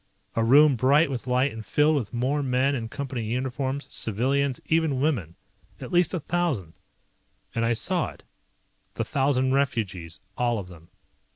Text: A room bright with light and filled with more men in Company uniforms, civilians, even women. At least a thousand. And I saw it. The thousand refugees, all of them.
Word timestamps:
A 0.35 0.43
room 0.43 0.75
bright 0.75 1.11
with 1.11 1.27
light 1.27 1.51
and 1.53 1.63
filled 1.63 1.95
with 1.95 2.11
more 2.11 2.41
men 2.41 2.73
in 2.73 2.89
Company 2.89 3.21
uniforms, 3.23 3.85
civilians, 3.91 4.59
even 4.65 4.99
women. 4.99 5.35
At 5.79 5.91
least 5.91 6.15
a 6.15 6.19
thousand. 6.19 6.73
And 7.53 7.63
I 7.63 7.73
saw 7.73 8.07
it. 8.09 8.23
The 8.95 9.05
thousand 9.05 9.53
refugees, 9.53 10.19
all 10.35 10.57
of 10.57 10.69
them. 10.69 10.89